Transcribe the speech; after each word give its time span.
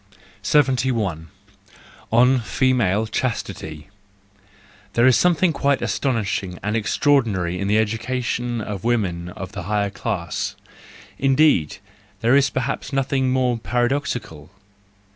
104 0.51 0.63
THE 0.63 0.81
JOYFUL 0.99 1.07
WISDOM, 1.19 1.29
II 1.29 1.73
71. 2.09 2.11
On 2.35 2.39
Female 2.39 3.05
Chastity 3.05 3.89
.—There 4.93 5.05
is 5.05 5.15
something 5.15 5.53
quite 5.53 5.83
astonishing 5.83 6.57
and 6.63 6.75
extraordinary 6.75 7.59
in 7.59 7.67
the 7.67 7.77
education 7.77 8.61
of 8.61 8.83
women 8.83 9.29
of 9.29 9.51
the 9.51 9.61
higher 9.69 9.91
class; 9.91 10.55
indeed, 11.19 11.77
there 12.21 12.35
is 12.35 12.49
perhaps 12.49 12.91
nothing 12.91 13.29
more 13.29 13.59
paradoxical. 13.59 14.49